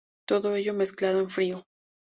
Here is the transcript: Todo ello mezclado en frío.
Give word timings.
Todo 0.27 0.55
ello 0.55 0.73
mezclado 0.73 1.19
en 1.19 1.29
frío. 1.29 1.63